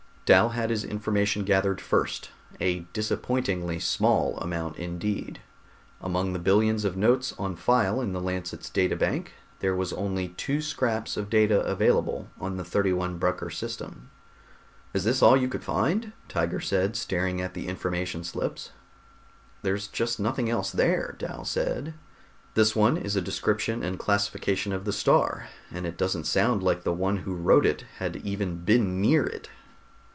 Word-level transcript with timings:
Dal 0.23 0.51
had 0.51 0.69
his 0.69 0.85
information 0.85 1.43
gathered 1.43 1.81
first 1.81 2.29
a 2.61 2.85
disappointingly 2.93 3.79
small 3.79 4.37
amount 4.37 4.77
indeed. 4.77 5.41
Among 5.99 6.31
the 6.31 6.39
billions 6.39 6.85
of 6.85 6.95
notes 6.95 7.33
on 7.37 7.57
file 7.57 7.99
in 7.99 8.13
the 8.13 8.21
Lancet's 8.21 8.69
data 8.69 8.95
bank, 8.95 9.33
there 9.59 9.75
were 9.75 9.85
only 9.97 10.29
two 10.29 10.61
scraps 10.61 11.17
of 11.17 11.29
data 11.29 11.59
available 11.63 12.29
on 12.39 12.55
the 12.55 12.63
31 12.63 13.17
Brucker 13.17 13.49
system. 13.49 14.09
"Is 14.93 15.03
this 15.03 15.21
all 15.21 15.35
you 15.35 15.49
could 15.49 15.65
find?" 15.65 16.13
Tiger 16.29 16.61
said, 16.61 16.95
staring 16.95 17.41
at 17.41 17.53
the 17.53 17.67
information 17.67 18.23
slips. 18.23 18.71
"There's 19.63 19.89
just 19.89 20.17
nothing 20.17 20.49
else 20.49 20.71
there," 20.71 21.13
Dal 21.19 21.43
said. 21.43 21.93
"This 22.53 22.73
one 22.73 22.95
is 22.95 23.17
a 23.17 23.21
description 23.21 23.83
and 23.83 23.99
classification 23.99 24.71
of 24.71 24.85
the 24.85 24.93
star, 24.93 25.49
and 25.69 25.85
it 25.85 25.97
doesn't 25.97 26.23
sound 26.23 26.63
like 26.63 26.83
the 26.85 26.93
one 26.93 27.17
who 27.17 27.35
wrote 27.35 27.65
it 27.65 27.83
had 27.97 28.15
even 28.15 28.63
been 28.63 29.01
near 29.01 29.25
it." 29.25 29.49